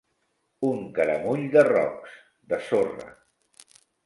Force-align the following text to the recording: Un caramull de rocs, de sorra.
Un 0.69 0.79
caramull 0.95 1.43
de 1.57 1.65
rocs, 1.69 2.17
de 2.55 2.61
sorra. 2.71 3.15